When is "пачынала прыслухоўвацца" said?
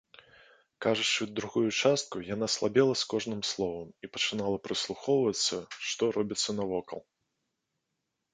4.17-5.57